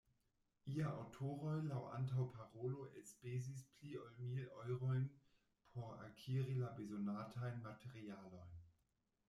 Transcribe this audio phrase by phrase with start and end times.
[0.75, 5.05] la aŭtoroj laŭ antaŭparolo elspezis pli ol mil eŭrojn
[5.75, 8.57] por akiri la bezonatajn materialojn.